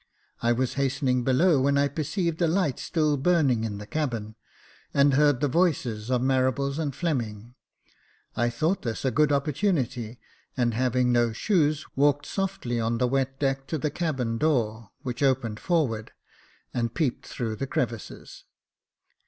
I 0.41 0.51
was 0.51 0.73
hastening 0.81 1.23
below, 1.23 1.61
when 1.61 1.77
I 1.77 1.87
perceived 1.87 2.41
a 2.41 2.47
light 2.47 2.79
still 2.79 3.17
burning 3.17 3.63
in 3.63 3.77
the 3.77 3.85
cabin, 3.85 4.33
and 4.95 5.13
heard 5.13 5.41
the 5.41 5.47
voices 5.47 6.09
of 6.09 6.23
Marables 6.23 6.79
and 6.79 6.95
Fleming. 6.95 7.53
I 8.35 8.49
thought 8.49 8.81
this 8.81 9.05
a 9.05 9.11
good 9.11 9.31
opportunity, 9.31 10.19
and, 10.57 10.73
having 10.73 11.11
no 11.11 11.33
shoes, 11.33 11.85
walked 11.95 12.25
softly 12.25 12.79
on 12.79 12.97
the 12.97 13.07
wet 13.07 13.39
deck 13.39 13.67
to 13.67 13.77
the 13.77 13.91
cabin 13.91 14.39
door, 14.39 14.89
which 15.03 15.21
opened 15.21 15.59
forward, 15.59 16.13
and 16.73 16.95
peeped 16.95 17.27
through 17.27 17.57
the 17.57 17.67
crevices. 17.67 18.45